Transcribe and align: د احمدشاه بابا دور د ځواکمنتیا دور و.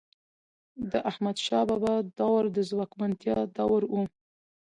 د 0.91 0.93
احمدشاه 1.09 1.67
بابا 1.69 1.95
دور 2.19 2.43
د 2.55 2.57
ځواکمنتیا 2.69 3.37
دور 3.57 3.81
و. 3.91 3.93